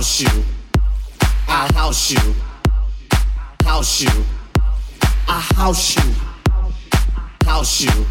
[0.00, 0.44] house you.
[1.46, 2.34] I house you.
[3.64, 4.24] House you.
[5.28, 6.14] I house you.
[7.44, 8.06] House you.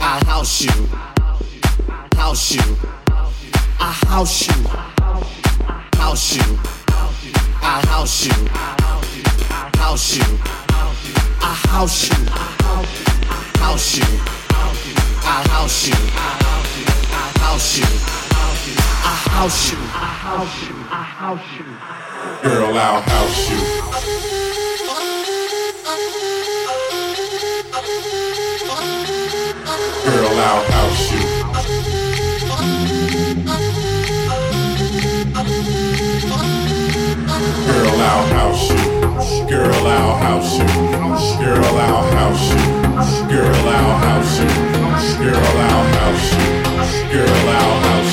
[0.00, 0.88] I house you.
[2.16, 2.76] House you.
[3.78, 4.54] I house you.
[5.94, 6.58] House you.
[7.62, 8.34] I house you.
[9.78, 10.24] House you.
[11.40, 12.16] I house you.
[13.60, 14.04] House you.
[15.22, 15.94] I house you.
[17.38, 17.86] House you.
[19.04, 20.09] I house you.
[20.32, 21.64] I house you.
[22.44, 23.58] Girl, I'll house you.
[30.06, 31.22] Girl, I'll house you.
[37.66, 38.78] Girl, I'll house you.
[39.50, 40.66] Girl, I'll house you.
[41.40, 42.66] Girl, I'll house you.
[43.28, 44.48] Girl, I'll house you.
[45.18, 46.46] Girl, I'll house you.
[47.12, 48.09] Girl, I'll house you.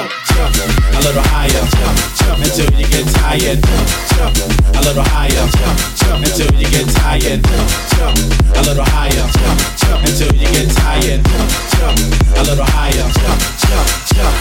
[0.00, 0.56] Jump, jump,
[0.96, 4.32] a little higher, jump, jump until you get tired, jump, jump,
[4.72, 7.68] a little higher, jump, jump until you get tired, jump,
[8.00, 8.16] jump,
[8.56, 12.00] a little higher, jump, jump until you get tired, jump, jump,
[12.32, 14.36] a little higher, jump, jump, jump.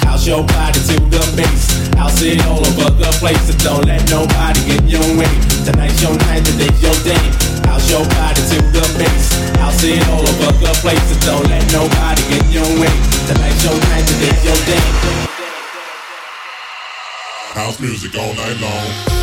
[0.00, 1.76] House your body to the bass.
[2.00, 3.52] I'll sit all over the place.
[3.60, 5.28] Don't let nobody get in your way.
[5.68, 7.20] Tonight's your night, today's your day.
[8.16, 9.36] Body to the bass.
[9.60, 11.04] I'll sit all over the place.
[11.28, 13.05] Don't let nobody get in your way.
[17.54, 19.16] House music all night long.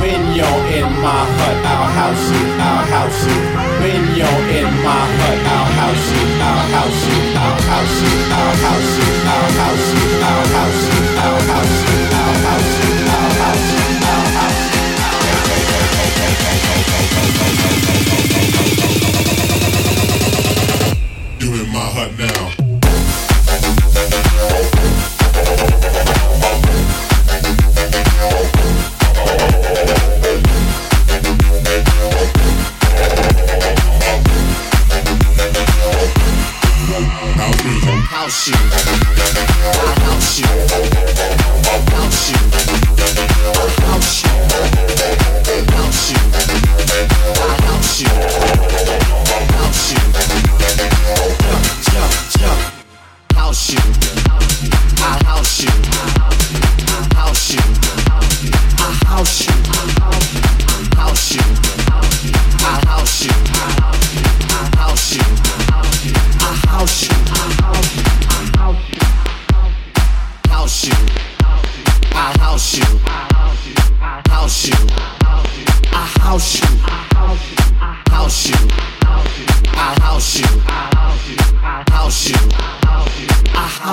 [0.00, 3.40] When you're in my hut, I'll house you, I'll house you.
[3.80, 8.56] When you're in my hut, I'll house you, I'll house you, I'll house you, I'll
[8.66, 8.93] house you,
[37.82, 38.54] house you.
[38.54, 40.46] I'll house you.
[40.46, 42.36] I'll house you.
[43.54, 44.24] I'll house
[44.98, 45.03] you.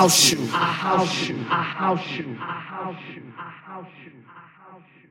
[0.02, 0.38] house you.
[0.52, 1.46] I house you.
[1.48, 2.36] I house you.
[2.40, 3.22] I house you.
[3.38, 4.12] I house you.
[4.26, 5.10] I house you.